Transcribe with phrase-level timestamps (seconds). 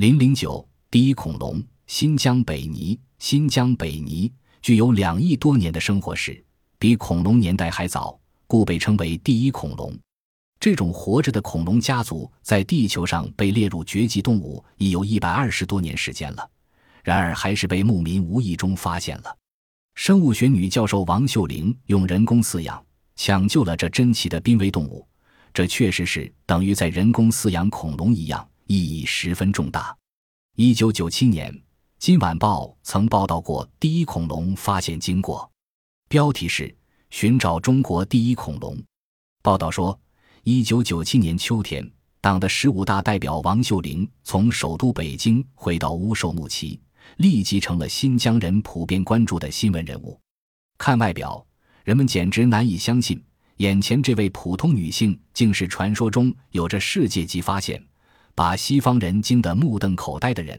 [0.00, 2.98] 零零九第一恐龙，新疆北泥。
[3.18, 6.42] 新疆北泥具有两亿多年的生活史，
[6.78, 9.94] 比恐龙年代还早，故被称为第一恐龙。
[10.58, 16.50] 这种活着的恐龙家族在地球上被列入绝迹动物已有一百二十多年时间了，
[17.04, 19.36] 然而还是被牧民无意中发现了。
[19.96, 22.82] 生物学女教授王秀玲用人工饲养
[23.16, 25.06] 抢救了这珍奇的濒危动物，
[25.52, 29.92] 这确实是等于在人工饲养恐龙一样，意义十分重大。
[30.54, 31.52] 一九九七年，
[31.98, 35.50] 《今晚报》曾报道过第一恐龙发现经过，
[36.08, 36.72] 标题是
[37.10, 38.80] “寻找中国第一恐龙”。
[39.42, 40.00] 报道说，
[40.44, 41.84] 一九九七年秋天，
[42.20, 46.80] 党的十五大代表王秀玲从首都北京回到乌寿木齐。
[47.16, 50.16] 立即成了新疆人普遍关注的新闻人物。
[50.78, 51.44] 看外表，
[51.82, 53.20] 人们简直难以相信，
[53.56, 57.84] 眼前这位普通女性竟是传说中有着世界级发现、
[58.40, 60.58] 把西方人惊得目瞪口呆的人。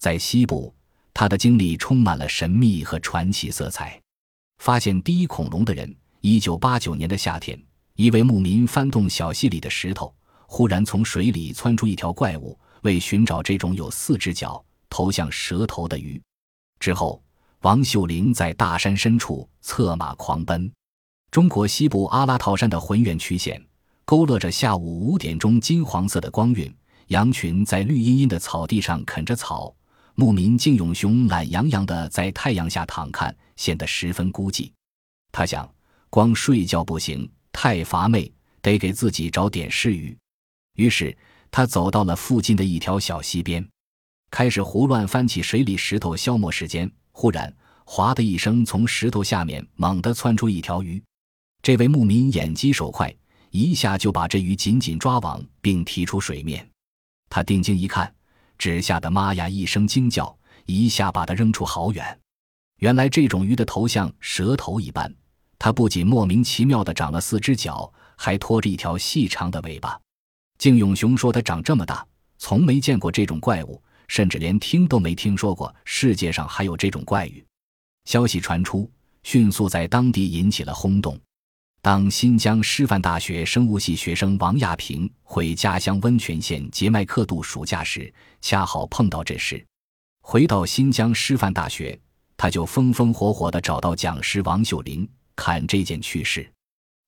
[0.00, 0.74] 在西部，
[1.12, 4.02] 他的经历充满了神秘和传奇色彩。
[4.58, 7.56] 发现第一恐龙的人，一九八九年的夏天，
[7.94, 10.12] 一位牧民翻动小溪里的石头，
[10.48, 12.58] 忽然从水里窜出一条怪物。
[12.82, 14.60] 为寻找这种有四只脚。
[14.90, 16.20] 投向蛇头的鱼，
[16.80, 17.22] 之后，
[17.60, 20.68] 王秀玲在大山深处策马狂奔。
[21.30, 23.64] 中国西部阿拉套山的浑圆曲线，
[24.04, 26.74] 勾勒着下午五点钟金黄色的光晕。
[27.08, 29.74] 羊群在绿茵茵的草地上啃着草，
[30.14, 34.70] 牧民敬永雄懒洋洋地在太阳下躺看，显得十分孤寂。
[35.32, 35.68] 他想，
[36.08, 39.94] 光睡觉不行，太乏味，得给自己找点事。
[40.76, 41.16] 于是，
[41.50, 43.66] 他走到了附近的一条小溪边。
[44.30, 46.90] 开始胡乱翻起水里石头消磨时间。
[47.12, 51.02] 忽然，哗的一声，从石头下面猛地窜出一条鱼。
[51.62, 53.14] 这位牧民眼疾手快，
[53.50, 56.68] 一下就把这鱼紧紧抓网，并提出水面。
[57.34, 58.14] 他定睛一看，
[58.56, 62.20] 只吓得妈呀一声惊叫，一下把它扔出好远。
[62.78, 65.12] 原来这种鱼的头像蛇头一般，
[65.58, 70.00] 它不仅莫名其妙的长了四只脚，还拖着一条细长的尾巴。
[70.58, 72.06] 敬永雄说：“它长这么大，
[72.38, 77.44] 从没见过这种怪物。”甚至连听都没听说过，世界上还有这种怪鱼。
[78.04, 78.88] 消息传出，
[79.24, 81.18] 迅速在当地引起了轰动。
[81.84, 89.62] 当新疆师范大学生物系学生王亚平回家乡温泉县杰麦克度暑假时，恰好碰到这事。
[90.22, 92.00] 回到新疆师范大学，
[92.38, 95.06] 他就风风火火地找到讲师王秀玲
[95.36, 96.50] 看这件趣事。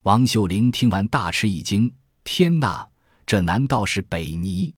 [0.03, 1.91] 王秀玲听完大吃一惊
[2.23, 2.87] ：“天哪，
[3.25, 4.75] 这难道是北泥？”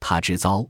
[0.00, 0.66] 他知遭。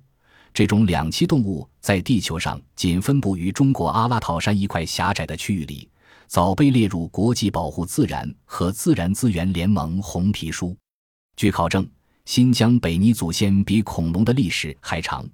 [0.52, 5.88] 这种两栖动物在地球上仅分布于中国阿拉套山一块狭窄的区域里，
[6.34, 10.76] 早被列入国际保护自然和自然资源联盟红皮书。
[11.36, 11.88] 据考证，
[12.24, 15.24] 新疆北尼祖先比恐龙的历史还长，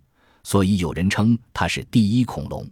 [0.43, 2.71] 所以有人称它是第一恐龙。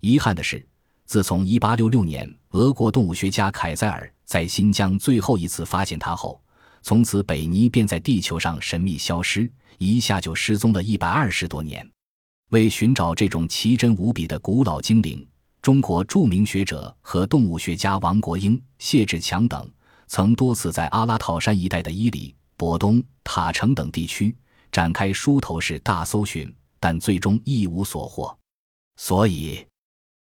[0.00, 0.66] 遗憾的是，
[1.04, 6.40] 自从1866年俄国动物学家凯塞尔在新疆最后一次发现它后，
[6.80, 9.46] 从此北尼便在地球上神秘消失。
[9.76, 11.86] 一下就失踪了一百二十多年。
[12.48, 15.28] 为寻找这种奇珍无比的古老精灵，
[15.68, 19.70] 中国著名学者和动物学家王国英、谢志强等
[20.06, 24.34] 曾多次在阿拉套山一带的伊犁、博东、塔城等地区
[24.72, 28.34] 展开梳头式大搜寻，但最终一无所获。
[28.96, 29.62] 所以，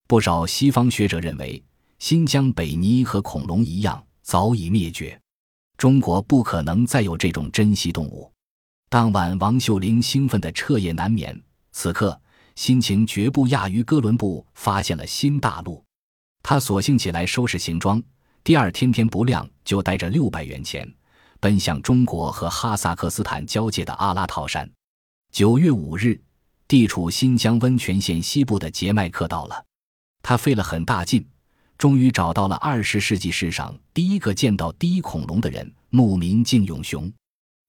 [0.05, 1.63] 不少西方学者认为，
[1.97, 5.17] 新疆北泥和恐龙一样早已灭绝，
[5.77, 8.29] 中国不可能再有这种珍稀动物。
[8.89, 11.41] 当晚，王秀玲兴奋得彻夜难眠。
[11.71, 12.19] 此刻，
[12.57, 15.81] 心情绝不亚于哥伦布发现了新大陆。
[16.41, 18.01] 他索性起来收拾行装，
[18.43, 20.91] 第二天天不亮就带着六百元钱，
[21.39, 24.67] 奔向中国和哈萨克斯坦交界的阿拉套山。
[25.31, 26.19] 九月五日，
[26.67, 29.63] 地处新疆温泉县西部的杰麦克到了。
[30.23, 31.23] 他费了很大劲，
[31.77, 37.11] 终于找到了二十世纪史上第一个见到第一恐龙的人——牧民敬永雄。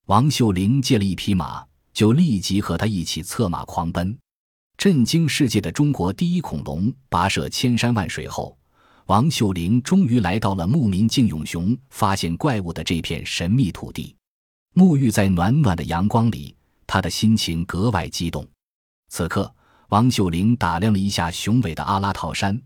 [0.07, 1.63] 王秀玲借了一匹马，
[1.93, 4.17] 就立即和他一起策马狂奔。
[4.79, 8.57] 震惊世界的中国第一恐龙跋涉千山万水后，
[9.07, 14.15] 王秀玲终于来到了牧民敬永雄发现怪物的这片神秘土地。
[14.75, 16.55] 沐浴在暖暖的阳光里，
[16.87, 18.47] 他的心情格外激动。
[19.09, 19.53] 此刻，
[19.89, 22.57] 王秀玲打量了一下雄伟的阿拉套山，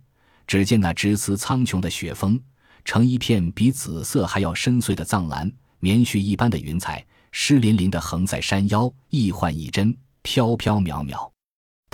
[0.45, 2.39] 只见那直刺苍穹的雪峰，
[2.85, 7.03] 成一片比紫色还要深邃的藏蓝，棉絮一般的云彩。
[7.31, 11.32] 湿淋淋的横在山腰，一幻一真，飘飘渺渺。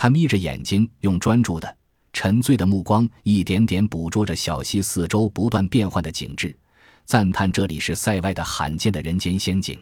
[0.01, 1.77] 他眯着眼睛，用专注的、
[2.13, 6.57] 沉醉的目光，一点点捕捉着小溪四周不断变换的景致，
[7.03, 9.77] 赞叹这里是塞外的罕见的人间仙境。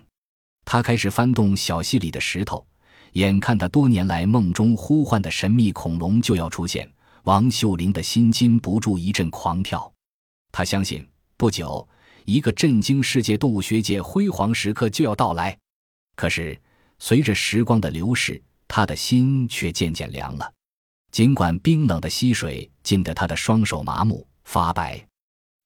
[0.66, 2.66] 他开始翻动小溪里的石头，
[3.12, 6.92] 眼看他多年来梦中呼唤的神秘恐龙就要出现，
[7.26, 9.94] 王秀玲的心禁不住一阵狂跳。
[10.52, 11.88] 他相信，不久
[12.26, 15.56] 一个震惊世界动物学界辉煌时刻就要到来。
[16.16, 16.60] 可是，
[16.98, 20.54] 随着时光的流逝，他的心却渐渐凉了。
[21.12, 25.04] 尽管冰冷的溪水浸得他的双手麻木发白，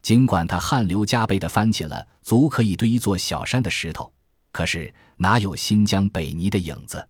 [0.01, 4.11] 尽管他汗流浃背地翻起了足可以堆一座小山的石头，
[4.51, 7.05] 可是哪有新疆北泥的影子？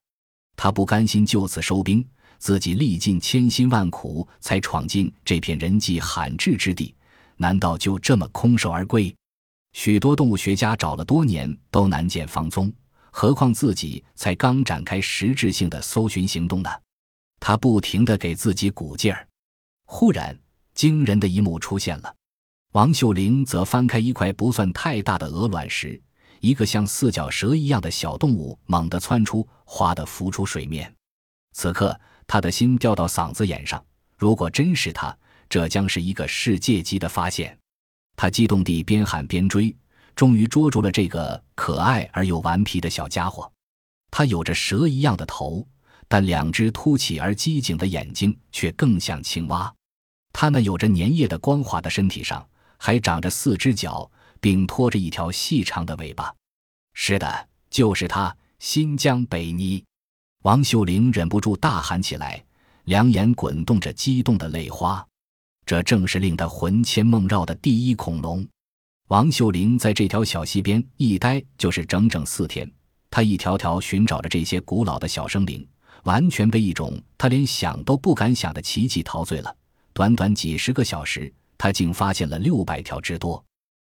[0.56, 2.06] 他不甘心就此收兵，
[2.38, 6.96] 自己历尽千辛万苦才闯进这片人迹罕至之地，
[7.38, 9.14] 难道就这么空手而归？
[9.74, 12.72] 许多动物学家找了多年都难见芳踪，
[13.12, 16.70] 何况自己才刚展开实质性的搜寻行动呢？
[17.40, 19.28] 他不停地给自己鼓劲儿。
[19.86, 20.38] 忽然，
[20.74, 22.16] 惊人的一幕出现了。
[22.72, 26.02] 王秀玲则翻开一块不算太大的鹅卵石，
[26.40, 30.92] 一个像四脚蛇一样的小动物猛地窜出，哗地浮出水面。
[31.54, 33.84] 此刻，他的心掉到嗓子眼上。
[34.18, 35.16] 如果真是他，
[35.50, 37.58] 这将是一个世界级的发现。
[38.16, 39.76] 他激动地边喊边追，
[40.22, 43.52] 终于捉住了这个可爱而又顽皮的小家伙。
[44.12, 45.68] 它有着蛇一样的头。
[46.08, 49.74] 但两只凸起而机警的眼睛却更像青蛙，
[50.34, 52.46] 它那有着粘液的光滑的身体上
[52.78, 56.36] 还长着四只脚，并拖着一条细长的尾巴。
[56.94, 59.82] 是的，就是它——新疆北泥！
[60.44, 62.44] 王秀玲忍不住大喊起来，
[62.84, 65.08] 两眼滚动着激动的泪花。
[65.66, 68.46] 这正是令他魂牵梦绕的第一恐龙。
[69.12, 72.72] 王秀玲在这条小溪边一待就是整整四天，
[73.10, 75.68] 她一条条寻找着这些古老的小生灵。
[76.04, 79.54] 完全被一种他连想都不敢想的奇迹陶醉了。
[79.92, 83.44] 短短几十个小时，他竟发现了六百条之多。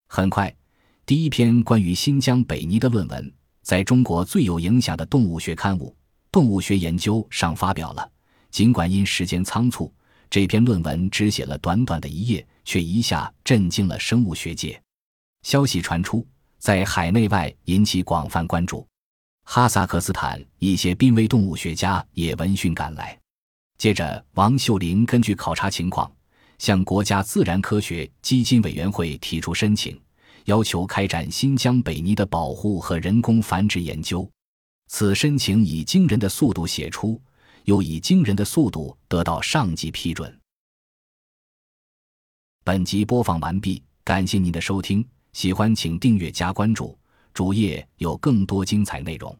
[0.07, 0.55] 很快，
[1.03, 5.89] 第一篇关于新疆北泥的论文在中国最有影响的动物学刊物
[6.31, 8.07] 《动物学研究》上发表了。
[8.51, 9.91] 尽管因时间仓促，
[10.29, 14.79] 这篇论文只写了短短的一页，却一下震惊了生物学界。
[15.47, 16.27] 消息传出，
[16.57, 18.85] 在海内外引起广泛关注。
[19.45, 23.17] 哈萨克斯坦一些濒危动物学家也闻讯赶来。
[23.77, 26.11] 接着，王秀玲根据考察情况，
[26.57, 29.97] 向国家自然科学基金委员会提出申请，
[30.47, 34.29] 要求开展新疆北泥的保护和人工繁殖研究。
[34.89, 37.21] 此申请以惊人的速度写出，
[37.63, 40.37] 又以惊人的速度得到上级批准。
[42.65, 46.97] 本集播放完毕，感谢您的收听，喜欢请订阅加关注。
[47.31, 49.37] 主页有更多精彩内容。